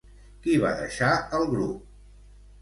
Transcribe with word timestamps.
Qui 0.45 0.55
va 0.63 0.71
deixar 0.79 1.11
el 1.41 1.45
grup? 1.53 1.85